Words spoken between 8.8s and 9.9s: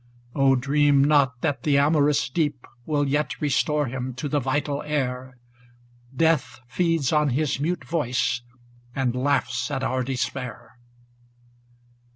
and laughs at